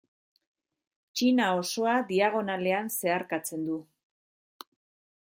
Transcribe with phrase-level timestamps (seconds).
[1.19, 3.79] Txina osoa diagonalean zeharkatzen du.